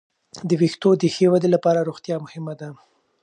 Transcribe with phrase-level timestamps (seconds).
[0.47, 2.69] د وېښتو د ښې ودې لپاره روغتیا مهمه ده.